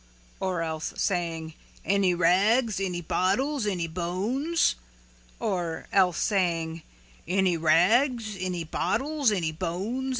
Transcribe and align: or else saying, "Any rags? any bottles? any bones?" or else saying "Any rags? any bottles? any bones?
or 0.39 0.63
else 0.63 0.95
saying, 0.97 1.53
"Any 1.85 2.15
rags? 2.15 2.79
any 2.79 3.01
bottles? 3.01 3.67
any 3.67 3.85
bones?" 3.85 4.73
or 5.39 5.87
else 5.91 6.17
saying 6.17 6.81
"Any 7.27 7.55
rags? 7.55 8.35
any 8.39 8.63
bottles? 8.63 9.31
any 9.31 9.51
bones? 9.51 10.09